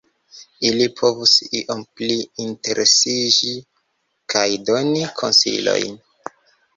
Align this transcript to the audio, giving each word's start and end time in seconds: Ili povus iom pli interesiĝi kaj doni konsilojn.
Ili 0.67 0.85
povus 0.99 1.33
iom 1.59 1.83
pli 1.99 2.15
interesiĝi 2.45 3.53
kaj 4.35 4.47
doni 4.71 5.03
konsilojn. 5.21 6.01